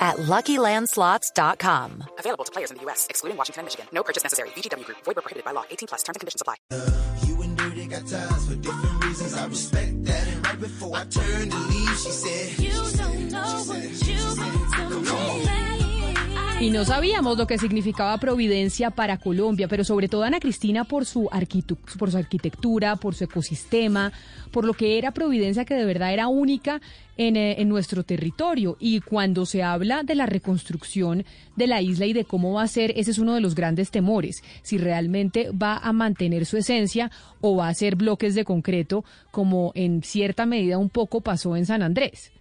at 0.00 0.16
LuckyLandSlots.com. 0.16 2.04
Available 2.18 2.44
to 2.44 2.52
players 2.52 2.70
in 2.70 2.78
the 2.78 2.82
U.S., 2.84 3.06
excluding 3.10 3.36
Washington 3.36 3.60
and 3.60 3.66
Michigan. 3.66 3.86
No 3.92 4.02
purchase 4.02 4.22
necessary. 4.24 4.48
VGW 4.50 4.84
Group. 4.84 4.98
Void 5.04 5.16
where 5.16 5.22
prohibited 5.22 5.44
by 5.44 5.52
law. 5.52 5.64
18 5.70 5.86
plus. 5.88 6.02
Terms 6.02 6.16
and 6.16 6.20
conditions 6.20 6.40
apply. 6.40 6.56
You 7.26 7.42
and 7.42 7.56
Dirty 7.56 7.86
got 7.86 8.06
ties 8.06 8.48
for 8.48 8.56
different 8.56 9.04
reasons. 9.04 9.34
I 9.34 9.46
respect 9.46 10.04
that. 10.06 10.28
And 10.28 10.46
right 10.46 10.60
before 10.60 10.96
I 10.96 11.04
turned 11.04 11.52
to 11.52 11.58
leave, 11.58 11.96
she 11.98 12.10
said, 12.10 12.39
Y 16.60 16.68
no 16.68 16.84
sabíamos 16.84 17.38
lo 17.38 17.46
que 17.46 17.56
significaba 17.56 18.18
Providencia 18.18 18.90
para 18.90 19.16
Colombia, 19.16 19.66
pero 19.66 19.82
sobre 19.82 20.08
todo 20.08 20.24
Ana 20.24 20.40
Cristina 20.40 20.84
por 20.84 21.06
su, 21.06 21.30
por 21.98 22.10
su 22.10 22.18
arquitectura, 22.18 22.96
por 22.96 23.14
su 23.14 23.24
ecosistema, 23.24 24.12
por 24.50 24.66
lo 24.66 24.74
que 24.74 24.98
era 24.98 25.12
Providencia 25.12 25.64
que 25.64 25.72
de 25.72 25.86
verdad 25.86 26.12
era 26.12 26.28
única 26.28 26.82
en, 27.16 27.36
eh, 27.36 27.62
en 27.62 27.70
nuestro 27.70 28.02
territorio. 28.02 28.76
Y 28.78 29.00
cuando 29.00 29.46
se 29.46 29.62
habla 29.62 30.02
de 30.02 30.14
la 30.14 30.26
reconstrucción 30.26 31.24
de 31.56 31.66
la 31.66 31.80
isla 31.80 32.04
y 32.04 32.12
de 32.12 32.26
cómo 32.26 32.52
va 32.52 32.64
a 32.64 32.68
ser, 32.68 32.92
ese 32.94 33.12
es 33.12 33.18
uno 33.18 33.34
de 33.34 33.40
los 33.40 33.54
grandes 33.54 33.90
temores, 33.90 34.44
si 34.60 34.76
realmente 34.76 35.48
va 35.52 35.78
a 35.78 35.94
mantener 35.94 36.44
su 36.44 36.58
esencia 36.58 37.10
o 37.40 37.56
va 37.56 37.68
a 37.68 37.74
ser 37.74 37.96
bloques 37.96 38.34
de 38.34 38.44
concreto, 38.44 39.02
como 39.30 39.72
en 39.74 40.02
cierta 40.02 40.44
medida 40.44 40.76
un 40.76 40.90
poco 40.90 41.22
pasó 41.22 41.56
en 41.56 41.64
San 41.64 41.82
Andrés. 41.82 42.32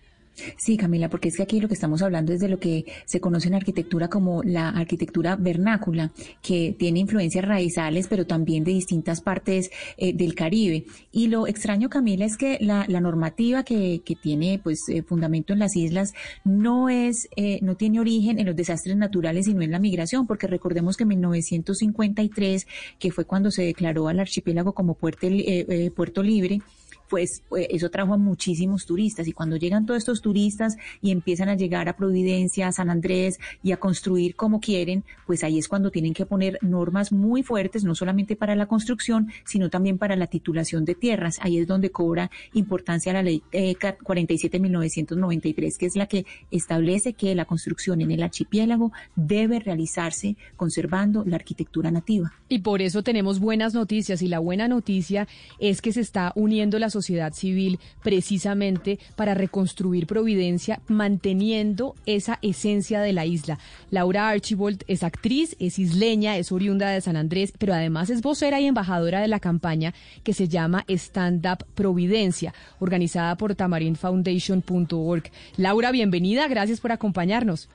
Sí, 0.57 0.77
Camila, 0.77 1.09
porque 1.09 1.29
es 1.29 1.37
que 1.37 1.43
aquí 1.43 1.59
lo 1.59 1.67
que 1.67 1.73
estamos 1.73 2.01
hablando 2.01 2.33
es 2.33 2.39
de 2.39 2.49
lo 2.49 2.59
que 2.59 2.85
se 3.05 3.19
conoce 3.19 3.47
en 3.47 3.55
arquitectura 3.55 4.09
como 4.09 4.43
la 4.43 4.69
arquitectura 4.69 5.35
vernácula, 5.35 6.11
que 6.41 6.75
tiene 6.77 6.99
influencias 6.99 7.45
raizales, 7.45 8.07
pero 8.07 8.25
también 8.25 8.63
de 8.63 8.71
distintas 8.71 9.21
partes 9.21 9.69
eh, 9.97 10.13
del 10.13 10.35
Caribe. 10.35 10.85
Y 11.11 11.27
lo 11.27 11.47
extraño, 11.47 11.89
Camila, 11.89 12.25
es 12.25 12.37
que 12.37 12.57
la, 12.61 12.85
la 12.87 13.01
normativa 13.01 13.63
que, 13.63 14.01
que 14.03 14.15
tiene 14.15 14.59
pues 14.63 14.87
eh, 14.89 15.03
fundamento 15.03 15.53
en 15.53 15.59
las 15.59 15.75
islas 15.75 16.13
no 16.43 16.89
es, 16.89 17.27
eh, 17.35 17.59
no 17.61 17.75
tiene 17.75 17.99
origen 17.99 18.39
en 18.39 18.45
los 18.45 18.55
desastres 18.55 18.95
naturales, 18.97 19.45
sino 19.45 19.61
en 19.61 19.71
la 19.71 19.79
migración, 19.79 20.27
porque 20.27 20.47
recordemos 20.47 20.97
que 20.97 21.03
en 21.03 21.09
1953, 21.09 22.67
que 22.97 23.11
fue 23.11 23.25
cuando 23.25 23.51
se 23.51 23.63
declaró 23.63 24.07
al 24.07 24.19
archipiélago 24.19 24.73
como 24.73 24.97
eh, 25.01 25.65
eh, 25.69 25.91
puerto 25.91 26.23
libre, 26.23 26.61
pues 27.09 27.43
eh, 27.57 27.67
eso 27.71 27.89
trajo 27.89 28.13
a 28.13 28.17
muchísimos 28.17 28.85
turistas 28.85 29.27
y 29.27 29.33
cuando 29.33 29.57
llegan 29.57 29.85
todos 29.85 29.97
estos 29.97 30.21
turistas 30.21 30.77
y 31.01 31.11
empiezan 31.11 31.49
a 31.49 31.55
llegar 31.55 31.89
a 31.89 31.97
Providencia, 31.97 32.67
a 32.67 32.71
San 32.71 32.89
Andrés 32.89 33.39
y 33.63 33.71
a 33.71 33.77
construir 33.77 34.35
como 34.35 34.59
quieren, 34.59 35.03
pues 35.25 35.43
ahí 35.43 35.57
es 35.57 35.67
cuando 35.67 35.91
tienen 35.91 36.13
que 36.13 36.25
poner 36.25 36.59
normas 36.61 37.11
muy 37.11 37.43
fuertes, 37.43 37.83
no 37.83 37.95
solamente 37.95 38.35
para 38.35 38.55
la 38.55 38.67
construcción, 38.67 39.31
sino 39.43 39.69
también 39.69 39.97
para 39.97 40.15
la 40.15 40.27
titulación 40.27 40.85
de 40.85 40.95
tierras. 40.95 41.39
Ahí 41.41 41.57
es 41.57 41.67
donde 41.67 41.89
cobra 41.89 42.29
importancia 42.53 43.13
la 43.13 43.23
ley 43.23 43.41
eh, 43.51 43.75
47.993, 43.75 45.77
que 45.77 45.85
es 45.87 45.95
la 45.95 46.05
que 46.05 46.25
establece 46.51 47.13
que 47.13 47.33
la 47.35 47.45
construcción 47.45 48.01
en 48.01 48.11
el 48.11 48.23
archipiélago 48.23 48.91
debe 49.15 49.59
realizarse 49.59 50.37
conservando 50.55 51.23
la 51.25 51.37
arquitectura 51.37 51.91
nativa. 51.91 52.33
Y 52.47 52.59
por 52.59 52.81
eso 52.81 53.03
tenemos 53.03 53.39
buenas 53.39 53.73
noticias 53.73 54.21
y 54.21 54.27
la 54.27 54.39
buena 54.39 54.67
noticia 54.67 55.27
es 55.59 55.81
que 55.81 55.91
se 55.91 56.01
está 56.01 56.31
uniendo 56.35 56.79
la 56.79 56.89
sociedad 56.89 56.98
civil 57.01 57.79
precisamente 58.03 58.99
para 59.15 59.33
reconstruir 59.33 60.07
Providencia 60.07 60.81
manteniendo 60.87 61.95
esa 62.05 62.39
esencia 62.41 63.01
de 63.01 63.13
la 63.13 63.25
isla. 63.25 63.57
Laura 63.91 64.29
Archibald 64.29 64.83
es 64.87 65.03
actriz, 65.03 65.55
es 65.59 65.79
isleña, 65.79 66.37
es 66.37 66.51
oriunda 66.51 66.89
de 66.89 67.01
San 67.01 67.15
Andrés, 67.15 67.53
pero 67.57 67.73
además 67.73 68.09
es 68.09 68.21
vocera 68.21 68.59
y 68.59 68.65
embajadora 68.65 69.21
de 69.21 69.27
la 69.27 69.39
campaña 69.39 69.93
que 70.23 70.33
se 70.33 70.47
llama 70.47 70.83
Stand 70.87 71.45
Up 71.45 71.65
Providencia, 71.75 72.53
organizada 72.79 73.35
por 73.35 73.55
tamarinfoundation.org. 73.55 75.23
Laura, 75.57 75.91
bienvenida, 75.91 76.47
gracias 76.47 76.79
por 76.81 76.91
acompañarnos. 76.91 77.69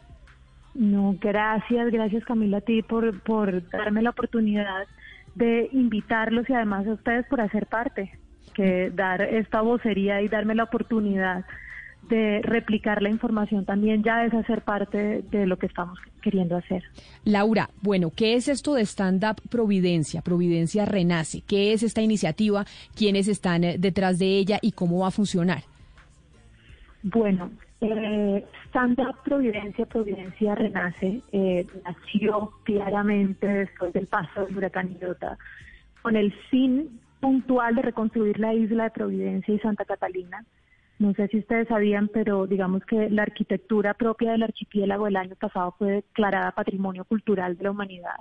No, 0.75 1.17
gracias, 1.21 1.93
gracias 1.93 2.25
Camila 2.25 2.59
a 2.59 2.61
ti 2.61 2.83
por, 2.83 3.21
por 3.21 3.69
darme 3.71 4.03
la 4.03 4.11
oportunidad 4.11 4.87
de 5.35 5.69
invitarlos 5.73 6.49
y 6.49 6.53
además 6.53 6.87
a 6.87 6.93
ustedes 6.93 7.27
por 7.27 7.41
hacer 7.41 7.67
parte, 7.67 8.19
que 8.55 8.91
dar 8.91 9.23
esta 9.23 9.61
vocería 9.61 10.23
y 10.23 10.29
darme 10.29 10.55
la 10.55 10.65
oportunidad 10.65 11.45
de 12.09 12.41
replicar 12.43 13.03
la 13.03 13.09
información 13.09 13.65
también 13.65 14.03
ya 14.03 14.25
es 14.25 14.35
hacer 14.35 14.63
parte 14.63 15.23
de 15.31 15.47
lo 15.47 15.57
que 15.57 15.67
estamos 15.67 15.99
queriendo 16.23 16.57
hacer. 16.57 16.83
Laura, 17.25 17.71
bueno, 17.83 18.11
¿qué 18.15 18.35
es 18.35 18.49
esto 18.49 18.75
de 18.75 18.83
Stand 18.83 19.25
Up 19.25 19.41
Providencia? 19.49 20.23
Providencia 20.23 20.85
Renace. 20.85 21.43
¿Qué 21.47 21.73
es 21.73 21.83
esta 21.83 22.03
iniciativa? 22.03 22.65
¿Quiénes 22.95 23.29
están 23.29 23.65
eh, 23.65 23.77
detrás 23.79 24.19
de 24.19 24.27
ella 24.39 24.59
y 24.61 24.73
cómo 24.73 25.01
va 25.01 25.09
a 25.09 25.11
funcionar? 25.11 25.63
Bueno, 27.03 27.51
eh, 27.81 28.45
Stand 28.69 28.99
Up 29.01 29.17
Providencia, 29.25 29.87
Providencia 29.87 30.55
Renace, 30.55 31.21
eh, 31.33 31.67
nació 31.85 32.53
claramente 32.65 33.47
después 33.47 33.93
del 33.93 34.07
paso 34.07 34.47
del 34.47 34.57
huracán 34.57 34.97
Iota, 35.01 35.39
con 36.03 36.17
el 36.17 36.33
fin 36.51 37.01
puntual 37.25 37.75
de 37.75 37.81
reconstruir 37.81 38.39
la 38.39 38.53
isla 38.53 38.85
de 38.85 38.91
Providencia 38.91 39.55
y 39.55 39.59
Santa 39.61 39.87
Catalina. 39.87 40.45
No 40.99 41.15
sé 41.15 41.27
si 41.29 41.39
ustedes 41.39 41.69
sabían, 41.69 42.09
pero 42.09 42.47
digamos 42.47 42.85
que 42.85 43.09
la 43.09 43.23
arquitectura 43.23 43.95
propia 43.95 44.33
del 44.33 44.43
archipiélago 44.43 45.07
el 45.07 45.17
año 45.17 45.35
pasado 45.35 45.75
fue 45.79 45.93
declarada 45.93 46.53
Patrimonio 46.53 47.07
Cultural 47.07 47.57
de 47.57 47.65
la 47.65 47.71
Humanidad. 47.71 48.17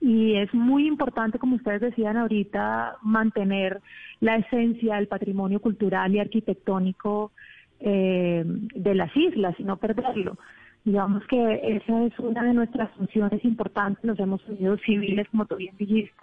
Y 0.00 0.36
es 0.36 0.52
muy 0.54 0.86
importante, 0.86 1.38
como 1.38 1.56
ustedes 1.56 1.82
decían 1.82 2.16
ahorita, 2.16 2.96
mantener 3.02 3.82
la 4.20 4.36
esencia 4.36 4.96
del 4.96 5.08
patrimonio 5.08 5.60
cultural 5.60 6.14
y 6.14 6.18
arquitectónico 6.18 7.32
eh, 7.80 8.44
de 8.46 8.94
las 8.94 9.14
islas 9.14 9.54
y 9.58 9.64
no 9.64 9.76
perderlo. 9.76 10.38
Digamos 10.86 11.22
que 11.26 11.60
esa 11.76 12.04
es 12.04 12.18
una 12.18 12.44
de 12.44 12.54
nuestras 12.54 12.90
funciones 12.92 13.44
importantes. 13.44 14.02
Nos 14.04 14.18
hemos 14.18 14.40
unido 14.48 14.78
civiles, 14.78 15.28
como 15.28 15.44
tú 15.44 15.56
bien 15.56 15.76
dijiste, 15.76 16.16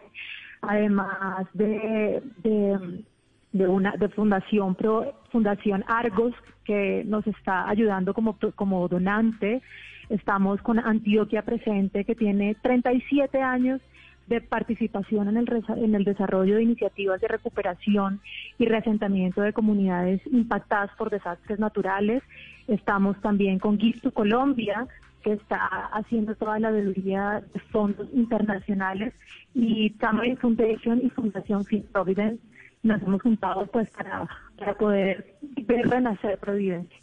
además 0.62 1.48
de, 1.54 2.22
de, 2.44 3.68
una 3.68 3.92
de 3.98 4.10
Fundación 4.10 4.76
Pro, 4.76 5.14
Fundación 5.32 5.84
Argos, 5.88 6.34
que 6.64 7.04
nos 7.06 7.26
está 7.28 7.70
ayudando 7.70 8.14
como, 8.14 8.38
como 8.56 8.88
donante. 8.88 9.62
Estamos 10.10 10.62
con 10.62 10.80
Antioquia 10.80 11.44
Presente, 11.44 12.04
que 12.04 12.16
tiene 12.16 12.56
37 12.62 13.42
años 13.42 13.82
de 14.28 14.42
participación 14.42 15.28
en 15.28 15.38
el, 15.38 15.64
en 15.76 15.96
el 15.96 16.04
desarrollo 16.04 16.56
de 16.56 16.64
iniciativas 16.64 17.20
de 17.20 17.28
recuperación 17.28 18.22
y 18.60 18.66
reasentamiento 18.66 19.42
de 19.42 19.54
comunidades 19.54 20.22
impactadas 20.32 20.92
por 20.98 21.10
desastres 21.10 21.60
naturales. 21.60 22.22
Estamos 22.68 23.20
también 23.22 23.58
con 23.58 23.80
Gift 23.80 24.04
to 24.04 24.12
Colombia, 24.12 24.88
que 25.24 25.34
está 25.34 25.66
haciendo 25.94 26.36
toda 26.36 26.60
la 26.60 26.72
veeduría 26.72 27.44
de 27.54 27.60
fondos 27.72 28.08
internacionales, 28.14 29.14
y 29.54 29.92
Tamarind 29.92 30.40
Foundation 30.40 31.02
y 31.04 31.10
Fundación 31.10 31.66
Fit 31.66 31.86
Providence 31.88 32.42
nos 32.84 33.02
hemos 33.02 33.22
juntado 33.22 33.66
pues 33.68 33.90
para, 33.90 34.28
para 34.58 34.74
poder 34.78 35.38
ver 35.66 35.90
renacer 35.90 36.38
Providencia. 36.40 36.98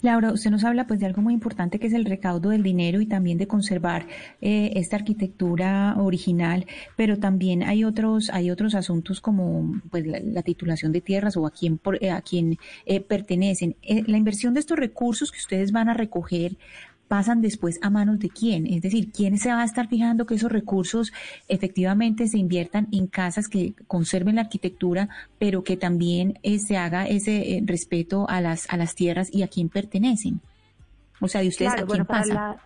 Laura, 0.00 0.32
usted 0.32 0.50
nos 0.50 0.64
habla 0.64 0.86
pues 0.86 1.00
de 1.00 1.06
algo 1.06 1.20
muy 1.20 1.34
importante 1.34 1.78
que 1.78 1.86
es 1.86 1.92
el 1.92 2.06
recaudo 2.06 2.48
del 2.50 2.62
dinero 2.62 3.00
y 3.00 3.06
también 3.06 3.36
de 3.36 3.46
conservar 3.46 4.06
eh, 4.40 4.72
esta 4.74 4.96
arquitectura 4.96 5.94
original, 5.98 6.66
pero 6.96 7.18
también 7.18 7.62
hay 7.62 7.84
otros 7.84 8.30
hay 8.30 8.50
otros 8.50 8.74
asuntos 8.74 9.20
como 9.20 9.80
pues 9.90 10.06
la, 10.06 10.18
la 10.20 10.42
titulación 10.42 10.92
de 10.92 11.02
tierras 11.02 11.36
o 11.36 11.46
a 11.46 11.50
quién 11.50 11.76
por, 11.76 12.02
eh, 12.02 12.10
a 12.10 12.22
quién 12.22 12.56
eh, 12.86 13.00
pertenecen. 13.00 13.76
Eh, 13.82 14.02
la 14.06 14.16
inversión 14.16 14.54
de 14.54 14.60
estos 14.60 14.78
recursos 14.78 15.30
que 15.30 15.38
ustedes 15.38 15.72
van 15.72 15.90
a 15.90 15.94
recoger 15.94 16.56
pasan 17.08 17.40
después 17.40 17.78
a 17.82 17.90
manos 17.90 18.18
de 18.18 18.28
quién, 18.28 18.66
es 18.66 18.82
decir, 18.82 19.10
quién 19.12 19.38
se 19.38 19.50
va 19.50 19.62
a 19.62 19.64
estar 19.64 19.88
fijando 19.88 20.26
que 20.26 20.34
esos 20.34 20.50
recursos 20.50 21.12
efectivamente 21.48 22.26
se 22.26 22.38
inviertan 22.38 22.88
en 22.92 23.06
casas 23.06 23.48
que 23.48 23.74
conserven 23.86 24.34
la 24.36 24.42
arquitectura, 24.42 25.08
pero 25.38 25.62
que 25.62 25.76
también 25.76 26.38
eh, 26.42 26.58
se 26.58 26.76
haga 26.76 27.06
ese 27.06 27.56
eh, 27.56 27.62
respeto 27.64 28.28
a 28.28 28.40
las 28.40 28.68
a 28.72 28.76
las 28.76 28.94
tierras 28.94 29.28
y 29.32 29.42
a 29.42 29.48
quién 29.48 29.68
pertenecen. 29.68 30.40
O 31.20 31.28
sea, 31.28 31.40
de 31.40 31.48
ustedes 31.48 31.72
Claro, 31.72 31.84
a 31.84 31.88
quién 31.88 32.04
bueno, 32.04 32.04
pasa. 32.06 32.34
la, 32.34 32.56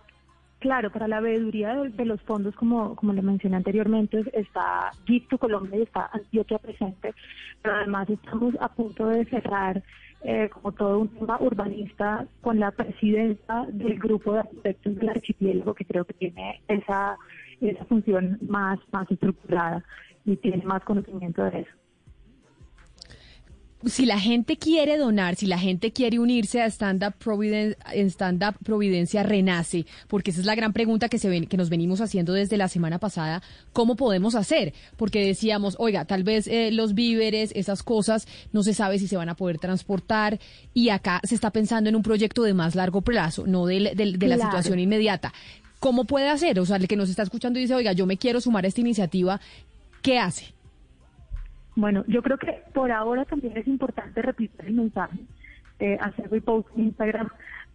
claro, 0.59 0.91
para 0.91 1.07
la 1.07 1.21
veeduría 1.21 1.73
de, 1.75 1.89
de 1.89 2.05
los 2.05 2.21
fondos, 2.21 2.55
como, 2.55 2.95
como 2.95 3.13
le 3.13 3.21
mencioné 3.21 3.57
anteriormente, 3.57 4.23
está 4.33 4.91
Gift 5.05 5.29
to 5.29 5.37
Colombia 5.37 5.79
y 5.79 5.83
está 5.83 6.09
Antioquia 6.11 6.57
presente, 6.59 7.13
pero 7.61 7.75
además 7.75 8.09
estamos 8.09 8.55
a 8.59 8.67
punto 8.69 9.07
de 9.07 9.25
cerrar 9.25 9.83
eh, 10.23 10.49
como 10.49 10.71
todo 10.71 10.99
un 10.99 11.07
tema 11.09 11.37
urbanista 11.39 12.25
con 12.41 12.59
la 12.59 12.71
presidenta 12.71 13.65
del 13.67 13.97
grupo 13.97 14.33
de 14.33 14.39
arquitectos 14.39 14.95
del 14.95 15.09
archipiélago, 15.09 15.73
que 15.73 15.85
creo 15.85 16.05
que 16.05 16.13
tiene 16.13 16.61
esa 16.67 17.17
esa 17.61 17.85
función 17.85 18.39
más, 18.47 18.79
más 18.91 19.09
estructurada 19.11 19.83
y 20.25 20.35
tiene 20.37 20.63
más 20.63 20.83
conocimiento 20.83 21.43
de 21.43 21.59
eso 21.59 21.80
si 23.85 24.05
la 24.05 24.19
gente 24.19 24.57
quiere 24.57 24.97
donar, 24.97 25.35
si 25.35 25.47
la 25.47 25.57
gente 25.57 25.91
quiere 25.91 26.19
unirse 26.19 26.61
a 26.61 26.65
Stand 26.67 27.03
Up, 27.03 27.15
Stand 27.93 28.43
Up 28.43 28.55
Providencia 28.63 29.23
Renace, 29.23 29.85
porque 30.07 30.31
esa 30.31 30.39
es 30.39 30.45
la 30.45 30.55
gran 30.55 30.73
pregunta 30.73 31.09
que, 31.09 31.17
se 31.17 31.29
ven, 31.29 31.47
que 31.47 31.57
nos 31.57 31.69
venimos 31.69 32.01
haciendo 32.01 32.33
desde 32.33 32.57
la 32.57 32.67
semana 32.67 32.99
pasada, 32.99 33.41
¿cómo 33.73 33.95
podemos 33.95 34.35
hacer? 34.35 34.73
Porque 34.97 35.25
decíamos, 35.25 35.75
oiga, 35.79 36.05
tal 36.05 36.23
vez 36.23 36.47
eh, 36.47 36.71
los 36.71 36.93
víveres, 36.93 37.51
esas 37.55 37.83
cosas, 37.83 38.27
no 38.51 38.63
se 38.63 38.73
sabe 38.73 38.99
si 38.99 39.07
se 39.07 39.17
van 39.17 39.29
a 39.29 39.35
poder 39.35 39.57
transportar 39.57 40.39
y 40.73 40.89
acá 40.89 41.21
se 41.23 41.35
está 41.35 41.51
pensando 41.51 41.89
en 41.89 41.95
un 41.95 42.03
proyecto 42.03 42.43
de 42.43 42.53
más 42.53 42.75
largo 42.75 43.01
plazo, 43.01 43.45
no 43.47 43.65
de, 43.65 43.93
de, 43.95 44.27
la 44.27 44.37
situación 44.37 44.79
inmediata. 44.79 45.33
¿Cómo 45.79 46.05
puede 46.05 46.29
hacer? 46.29 46.59
O 46.59 46.65
sea, 46.65 46.77
el 46.77 46.87
que 46.87 46.95
nos 46.95 47.09
está 47.09 47.23
escuchando 47.23 47.59
dice, 47.59 47.73
oiga, 47.73 47.93
yo 47.93 48.05
me 48.05 48.17
quiero 48.17 48.39
sumar 48.39 48.65
a 48.65 48.67
esta 48.67 48.81
iniciativa, 48.81 49.41
¿qué 50.01 50.19
hace? 50.19 50.53
Bueno, 51.75 52.03
yo 52.07 52.21
creo 52.21 52.37
que 52.37 52.63
por 52.73 52.91
ahora 52.91 53.25
también 53.25 53.57
es 53.57 53.67
importante 53.67 54.21
repetir 54.21 54.51
el 54.65 54.73
mensaje. 54.73 55.19
Eh, 55.79 55.97
hacer 55.99 56.29
repost 56.29 56.67
en 56.75 56.85
Instagram 56.85 57.29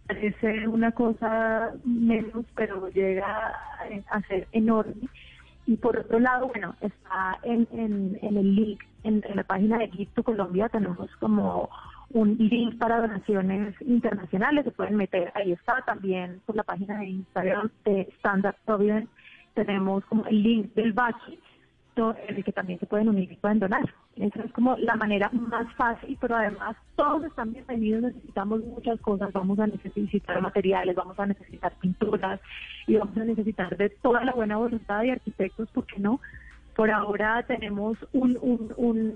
parece 0.07 0.67
una 0.67 0.91
cosa 0.91 1.73
menos, 1.83 2.45
pero 2.55 2.89
llega 2.89 3.53
a 4.09 4.21
ser 4.27 4.47
enorme. 4.51 5.09
Y 5.67 5.75
por 5.75 5.97
otro 5.97 6.19
lado, 6.19 6.47
bueno, 6.47 6.75
está 6.79 7.37
en, 7.43 7.67
el 8.21 8.55
link, 8.55 8.81
en, 9.03 9.21
la 9.35 9.43
página 9.43 9.77
de 9.77 9.85
Egipto 9.85 10.23
Colombia, 10.23 10.69
tenemos 10.69 11.13
como 11.17 11.69
un 12.11 12.37
link 12.37 12.77
para 12.77 13.01
donaciones 13.01 13.75
internacionales, 13.81 14.63
se 14.63 14.71
pueden 14.71 14.95
meter, 14.95 15.29
ahí 15.35 15.51
está 15.51 15.81
también 15.85 16.39
por 16.45 16.55
la 16.55 16.63
página 16.63 16.99
de 16.99 17.07
Instagram 17.07 17.69
de 17.83 18.01
Standard 18.19 18.55
Providence, 18.63 19.09
tenemos 19.55 20.05
como 20.05 20.25
el 20.27 20.41
link 20.41 20.73
del 20.73 20.93
Bachi, 20.93 21.37
en 21.97 22.35
el 22.35 22.43
que 22.43 22.51
también 22.51 22.79
se 22.79 22.85
pueden 22.85 23.09
unir 23.09 23.31
y 23.31 23.35
pueden 23.37 23.59
donar. 23.59 23.91
Esa 24.15 24.43
es 24.43 24.51
como 24.51 24.77
la 24.77 24.95
manera 24.95 25.29
más 25.31 25.71
fácil, 25.75 26.17
pero 26.21 26.35
además 26.35 26.75
todos 26.95 27.23
están 27.23 27.53
bienvenidos, 27.53 28.03
necesitamos 28.03 28.63
muchas 28.63 28.99
cosas, 29.01 29.33
vamos 29.33 29.57
a 29.59 29.67
necesitar 29.67 30.41
materiales, 30.41 30.95
vamos 30.95 31.19
a 31.19 31.25
necesitar 31.25 31.73
pinturas 31.79 32.39
y 32.85 32.95
vamos 32.97 33.17
a 33.17 33.25
necesitar 33.25 33.75
de 33.77 33.89
toda 33.89 34.23
la 34.23 34.33
buena 34.33 34.57
voluntad 34.57 35.01
de 35.01 35.13
arquitectos, 35.13 35.69
¿por 35.71 35.85
qué 35.85 35.99
no? 35.99 36.19
Por 36.75 36.91
ahora 36.91 37.43
tenemos 37.47 37.97
un, 38.13 38.37
un, 38.41 38.71
un, 38.77 39.15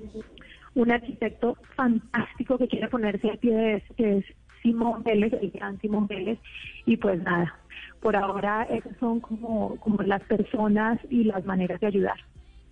un 0.74 0.92
arquitecto 0.92 1.58
fantástico 1.76 2.58
que 2.58 2.68
quiere 2.68 2.88
ponerse 2.88 3.30
al 3.30 3.38
pie 3.38 3.56
de 3.56 3.76
eso, 3.76 3.94
que 3.96 4.18
es 4.18 4.26
Simón 4.64 5.04
Vélez, 5.04 5.34
el 5.34 5.52
gran 5.52 5.80
Simón 5.80 6.08
Vélez, 6.08 6.40
y 6.86 6.98
pues 6.98 7.22
nada, 7.22 7.54
por 8.02 8.16
ahora 8.16 8.64
esas 8.64 8.98
son 8.98 9.20
como, 9.20 9.76
como 9.78 10.02
las 10.02 10.24
personas 10.24 11.00
y 11.10 11.26
las 11.26 11.46
maneras 11.46 11.80
de 11.80 11.88
ayudar. 11.88 12.18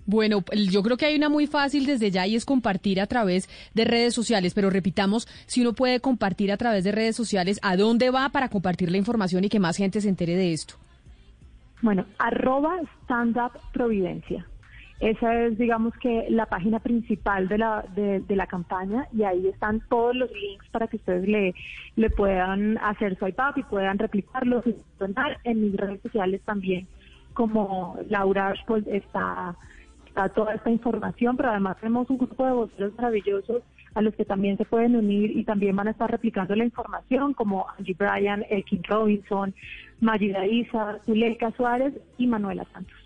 Bueno, 0.09 0.43
yo 0.71 0.81
creo 0.81 0.97
que 0.97 1.05
hay 1.05 1.15
una 1.15 1.29
muy 1.29 1.45
fácil 1.45 1.85
desde 1.85 2.09
ya 2.09 2.25
y 2.25 2.35
es 2.35 2.43
compartir 2.43 2.99
a 2.99 3.05
través 3.05 3.47
de 3.75 3.85
redes 3.85 4.15
sociales, 4.15 4.55
pero 4.55 4.71
repitamos, 4.71 5.27
si 5.45 5.61
uno 5.61 5.73
puede 5.73 5.99
compartir 5.99 6.51
a 6.51 6.57
través 6.57 6.83
de 6.83 6.91
redes 6.91 7.15
sociales, 7.15 7.59
¿a 7.61 7.77
dónde 7.77 8.09
va 8.09 8.27
para 8.29 8.49
compartir 8.49 8.89
la 8.89 8.97
información 8.97 9.43
y 9.43 9.49
que 9.49 9.59
más 9.59 9.77
gente 9.77 10.01
se 10.01 10.09
entere 10.09 10.35
de 10.35 10.51
esto? 10.51 10.73
Bueno, 11.83 12.07
arroba 12.17 12.77
Stand 13.03 13.37
Providencia. 13.71 14.47
Esa 14.99 15.43
es, 15.43 15.59
digamos 15.59 15.93
que, 16.01 16.25
la 16.31 16.47
página 16.47 16.79
principal 16.79 17.47
de 17.47 17.59
la, 17.59 17.85
de, 17.95 18.35
la 18.35 18.47
campaña 18.47 19.05
y 19.13 19.21
ahí 19.21 19.45
están 19.45 19.79
todos 19.89 20.15
los 20.15 20.31
links 20.31 20.67
para 20.71 20.87
que 20.87 20.97
ustedes 20.97 21.27
le, 21.27 21.53
le 21.97 22.09
puedan 22.09 22.79
hacer 22.79 23.15
swipe 23.19 23.43
up 23.43 23.59
y 23.59 23.63
puedan 23.63 23.99
replicarlos 23.99 24.65
en 25.43 25.61
mis 25.61 25.77
redes 25.77 26.01
sociales 26.01 26.41
también, 26.45 26.87
como 27.33 27.99
Laura 28.09 28.47
Ashford 28.47 28.87
está 28.87 29.55
está 30.09 30.29
toda 30.29 30.53
esta 30.53 30.69
información, 30.69 31.37
pero 31.37 31.49
además 31.49 31.77
tenemos 31.79 32.09
un 32.09 32.17
grupo 32.17 32.45
de 32.45 32.51
voceros 32.51 32.93
maravillosos 32.97 33.61
a 33.95 34.01
los 34.01 34.13
que 34.15 34.25
también 34.25 34.57
se 34.57 34.65
pueden 34.65 34.95
unir 34.95 35.35
y 35.35 35.43
también 35.43 35.75
van 35.75 35.87
a 35.87 35.91
estar 35.91 36.11
replicando 36.11 36.55
la 36.55 36.65
información, 36.65 37.33
como 37.33 37.67
Angie 37.77 37.95
Bryan, 37.97 38.45
Elkin 38.49 38.83
Robinson, 38.83 39.53
Magida 40.01 40.45
Isa, 40.45 40.99
Zuleika 41.05 41.51
Suárez 41.51 41.93
y 42.17 42.27
Manuela 42.27 42.65
Santos. 42.73 42.98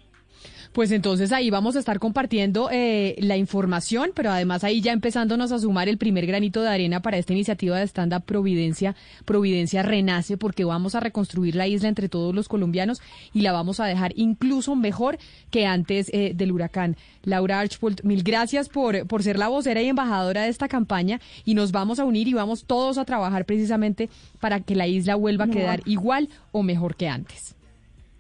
Pues 0.74 0.92
entonces 0.92 1.32
ahí 1.32 1.52
vamos 1.52 1.76
a 1.76 1.80
estar 1.80 2.00
compartiendo 2.00 2.70
eh, 2.72 3.16
la 3.20 3.38
información, 3.38 4.10
pero 4.16 4.32
además 4.32 4.64
ahí 4.64 4.82
ya 4.82 4.92
empezándonos 4.92 5.52
a 5.52 5.60
sumar 5.60 5.88
el 5.88 6.00
primer 6.00 6.26
granito 6.26 6.64
de 6.64 6.70
arena 6.70 7.02
para 7.02 7.18
esta 7.18 7.34
iniciativa 7.34 7.78
de 7.78 7.84
Stand 7.84 8.16
Up 8.16 8.24
Providencia, 8.24 8.96
Providencia 9.24 9.84
Renace, 9.84 10.36
porque 10.36 10.66
vamos 10.66 10.96
a 10.96 11.00
reconstruir 11.00 11.56
la 11.56 11.68
isla 11.68 11.90
entre 11.90 12.10
todos 12.10 12.34
los 12.34 12.48
colombianos 12.48 13.04
y 13.34 13.42
la 13.42 13.52
vamos 13.52 13.80
a 13.80 13.86
dejar 13.86 14.14
incluso 14.16 14.76
mejor 14.76 15.20
que 15.52 15.68
antes 15.68 16.10
eh, 16.12 16.34
del 16.34 16.52
huracán. 16.52 16.98
Laura 17.24 17.60
Archbold, 17.60 18.04
mil 18.04 18.24
gracias 18.24 18.68
por, 18.68 19.06
por 19.06 19.22
ser 19.22 19.38
la 19.38 19.50
vocera 19.50 19.80
y 19.84 19.90
embajadora 19.90 20.42
de 20.42 20.50
esta 20.50 20.68
campaña 20.68 21.22
y 21.46 21.54
nos 21.54 21.72
vamos 21.72 22.00
a 22.00 22.06
unir 22.06 22.28
y 22.28 22.34
vamos 22.34 22.66
todos 22.66 22.98
a 22.98 23.06
trabajar 23.06 23.46
precisamente 23.46 24.10
para 24.40 24.60
que 24.60 24.76
la 24.76 24.88
isla 24.88 25.14
vuelva 25.14 25.46
a 25.46 25.50
quedar 25.50 25.82
igual 25.86 26.30
o 26.52 26.64
mejor 26.64 26.96
que 26.96 27.08
antes 27.08 27.56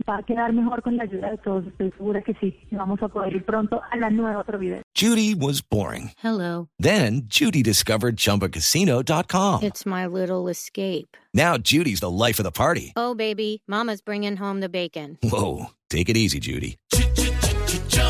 va 0.07 0.17
a 0.17 0.23
quedar 0.23 0.53
mejor 0.53 0.81
con 0.81 0.97
la 0.97 1.03
ayuda 1.03 1.31
de 1.31 1.37
todos. 1.37 1.65
Estoy 1.67 1.91
segura 1.97 2.21
que 2.21 2.33
sí. 2.39 2.55
Vamos 2.71 3.01
a 3.01 3.07
poder 3.07 3.33
ir 3.33 3.45
pronto 3.45 3.81
a 3.91 3.97
la 3.97 4.09
nueva 4.09 4.43
Providencia. 4.43 4.83
Judy 4.95 5.33
was 5.33 5.61
boring. 5.61 6.11
Hello. 6.23 6.67
Then 6.79 7.23
Judy 7.25 7.63
discovered 7.63 8.15
ChumbaCasino.com. 8.17 9.63
It's 9.63 9.85
my 9.85 10.05
little 10.05 10.47
escape. 10.49 11.17
Now 11.33 11.57
Judy's 11.57 11.99
the 11.99 12.09
life 12.11 12.39
of 12.39 12.43
the 12.43 12.51
party. 12.51 12.93
Oh, 12.95 13.15
baby, 13.15 13.63
Mama's 13.67 14.01
bringing 14.01 14.37
home 14.37 14.59
the 14.59 14.69
bacon. 14.69 15.17
Whoa, 15.23 15.67
take 15.89 16.09
it 16.09 16.17
easy, 16.17 16.39
Judy. 16.39 16.77